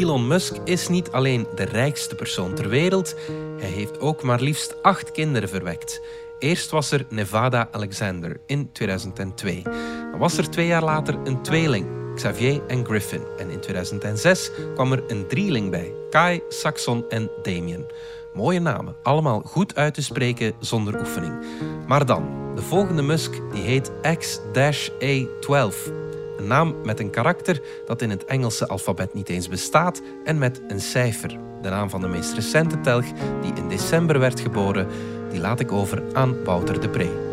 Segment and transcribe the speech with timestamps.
[0.00, 3.14] Elon Musk is niet alleen de rijkste persoon ter wereld,
[3.58, 6.00] hij heeft ook maar liefst acht kinderen verwekt.
[6.38, 9.62] Eerst was er Nevada Alexander in 2002.
[10.10, 13.22] Dan was er twee jaar later een tweeling, Xavier en Griffin.
[13.38, 17.86] En in 2006 kwam er een drieling bij, Kai, Saxon en Damien.
[18.34, 21.44] Mooie namen, allemaal goed uit te spreken zonder oefening.
[21.86, 26.00] Maar dan, de volgende Musk die heet X-A12.
[26.40, 30.60] Een naam met een karakter dat in het Engelse alfabet niet eens bestaat en met
[30.68, 31.38] een cijfer.
[31.62, 33.04] De naam van de meest recente telg,
[33.42, 34.86] die in december werd geboren,
[35.30, 37.28] die laat ik over aan Wouter de Pre.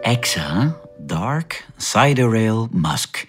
[0.00, 3.26] Exa, Dark, Sidereal, Musk.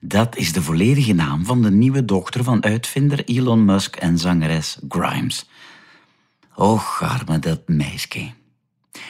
[0.00, 4.78] Dat is de volledige naam van de nieuwe dochter van uitvinder Elon Musk en zangeres
[4.88, 5.48] Grimes.
[6.54, 8.30] Och, arme dat meisje.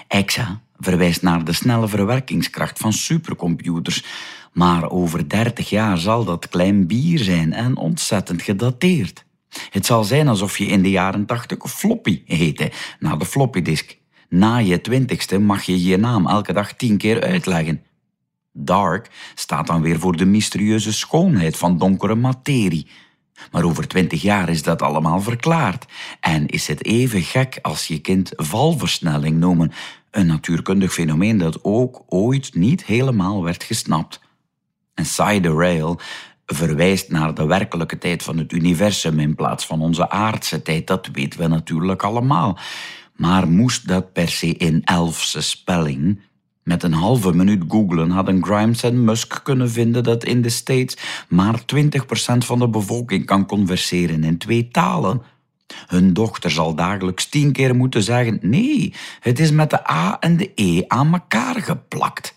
[0.08, 4.04] EXA verwijst naar de snelle verwerkingskracht van supercomputers,
[4.52, 9.24] maar over 30 jaar zal dat klein bier zijn en ontzettend gedateerd.
[9.70, 13.96] Het zal zijn alsof je in de jaren 80 floppy heette, na de floppydisk.
[14.28, 17.82] Na je twintigste mag je je naam elke dag tien keer uitleggen.
[18.58, 22.86] Dark staat dan weer voor de mysterieuze schoonheid van donkere materie.
[23.52, 25.86] Maar over twintig jaar is dat allemaal verklaard
[26.20, 29.72] en is het even gek als je kind valversnelling noemen,
[30.10, 34.20] een natuurkundig fenomeen dat ook ooit niet helemaal werd gesnapt.
[34.94, 36.00] En Side Rail
[36.46, 41.08] verwijst naar de werkelijke tijd van het universum in plaats van onze aardse tijd, dat
[41.12, 42.58] weten we natuurlijk allemaal.
[43.16, 46.20] Maar moest dat per se in elfse spelling?
[46.69, 50.97] Met een halve minuut googlen hadden Grimes en Musk kunnen vinden dat in de States
[51.28, 51.64] maar 20%
[52.38, 55.22] van de bevolking kan converseren in twee talen.
[55.86, 60.36] Hun dochter zal dagelijks tien keer moeten zeggen: nee, het is met de A en
[60.36, 62.34] de E aan elkaar geplakt.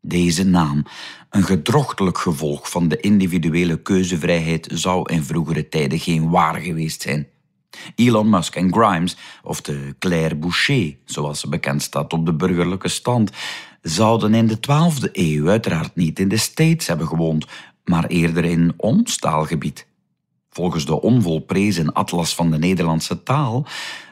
[0.00, 0.84] Deze naam,
[1.30, 7.26] een gedrochtelijk gevolg van de individuele keuzevrijheid, zou in vroegere tijden geen waar geweest zijn.
[7.94, 12.88] Elon Musk en Grimes, of de Claire Boucher, zoals ze bekend staat op de burgerlijke
[12.88, 13.30] stand,
[13.82, 17.46] zouden in de 12e eeuw uiteraard niet in de States hebben gewoond,
[17.84, 19.86] maar eerder in ons taalgebied.
[20.50, 23.66] Volgens de onvolprezen atlas van de Nederlandse taal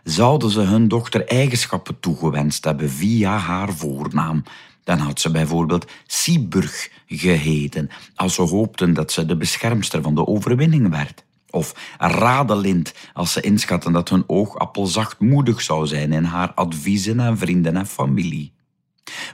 [0.04, 4.42] zouden ze hun dochter eigenschappen toegewenst hebben via haar voornaam.
[4.84, 10.26] Dan had ze bijvoorbeeld Sieburg geheten, als ze hoopten dat ze de beschermster van de
[10.26, 11.24] overwinning werd.
[11.50, 17.38] Of Radelind, als ze inschatten dat hun oogappel zachtmoedig zou zijn in haar adviezen aan
[17.38, 18.52] vrienden en familie.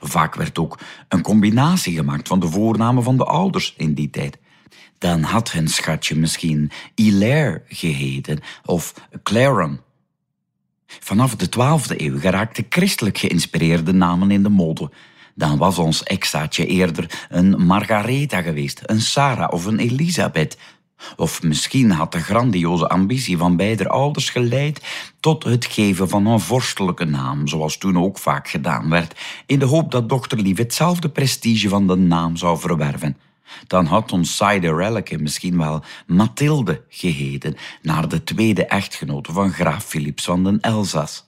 [0.00, 0.78] Vaak werd ook
[1.09, 4.38] een combinatie gemaakt van de voornamen van de ouders in die tijd.
[4.99, 9.81] Dan had hun schatje misschien Hilaire geheten of Claren.
[10.87, 14.91] Vanaf de 12e eeuw geraakten christelijk geïnspireerde namen in de mode.
[15.34, 20.56] Dan was ons exaatje eerder een Margaretha geweest, een Sarah of een Elisabeth,
[21.17, 24.83] of misschien had de grandioze ambitie van beide ouders geleid
[25.21, 29.65] tot het geven van een vorstelijke naam, zoals toen ook vaak gedaan werd, in de
[29.65, 33.17] hoop dat dochter Lief hetzelfde prestige van de naam zou verwerven.
[33.67, 40.25] Dan had ons Ciderelleke misschien wel Mathilde geheten, naar de tweede echtgenote van graaf Philips
[40.25, 41.25] van den Elzas.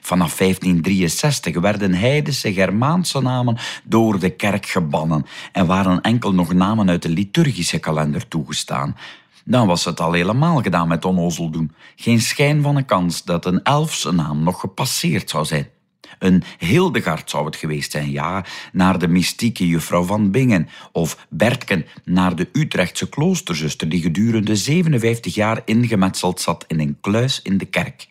[0.00, 6.88] Vanaf 1563 werden heidense Germaanse namen door de kerk gebannen en waren enkel nog namen
[6.88, 8.96] uit de liturgische kalender toegestaan.
[9.44, 11.72] Dan was het al helemaal gedaan met onnozel doen.
[11.96, 15.68] Geen schijn van een kans dat een elfse naam nog gepasseerd zou zijn.
[16.18, 20.68] Een Hildegard zou het geweest zijn, ja, naar de mystieke juffrouw van Bingen.
[20.92, 27.42] Of Bertken, naar de Utrechtse kloosterzuster die gedurende 57 jaar ingemetseld zat in een kluis
[27.42, 28.09] in de kerk.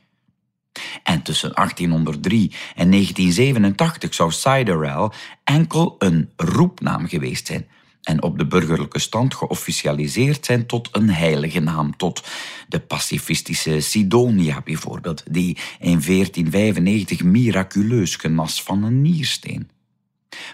[1.03, 5.13] En tussen 1803 en 1987 zou Siderel
[5.43, 7.67] enkel een roepnaam geweest zijn
[8.03, 12.23] en op de burgerlijke stand geofficialiseerd zijn tot een heilige naam, tot
[12.67, 19.69] de pacifistische Sidonia bijvoorbeeld, die in 1495 miraculeus genas van een niersteen.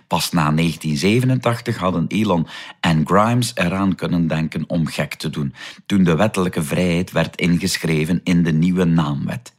[0.08, 2.48] Pas na 1987 hadden Elon
[2.80, 5.54] en Grimes eraan kunnen denken om gek te doen,
[5.86, 9.55] toen de wettelijke vrijheid werd ingeschreven in de nieuwe naamwet.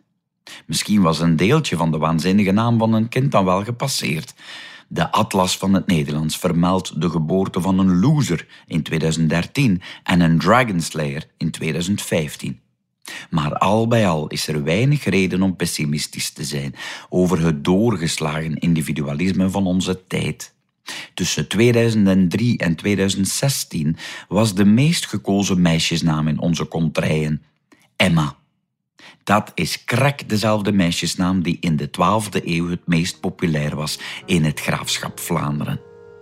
[0.66, 4.34] Misschien was een deeltje van de waanzinnige naam van een kind dan wel gepasseerd.
[4.88, 10.38] De Atlas van het Nederlands vermeldt de geboorte van een loser in 2013 en een
[10.38, 12.60] Dragonslayer in 2015.
[13.30, 16.74] Maar al bij al is er weinig reden om pessimistisch te zijn
[17.08, 20.54] over het doorgeslagen individualisme van onze tijd.
[21.14, 23.96] Tussen 2003 en 2016
[24.28, 27.42] was de meest gekozen meisjesnaam in onze contraien
[27.96, 28.36] Emma.
[29.26, 34.44] Dat is krak dezelfde meisjesnaam die in de 12e eeuw het meest populair was in
[34.44, 35.80] het graafschap Vlaanderen.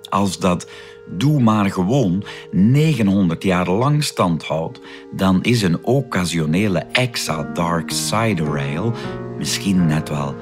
[0.08, 0.70] Als dat
[1.10, 4.80] doe maar gewoon 900 jaar lang stand houdt,
[5.12, 8.92] dan is een occasionele Exa Dark Cider Ale
[9.38, 10.34] misschien net wel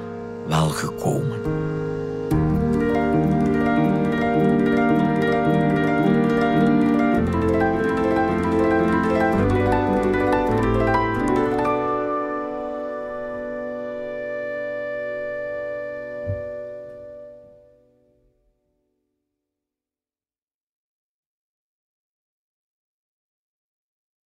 [0.47, 1.39] wel gekomen.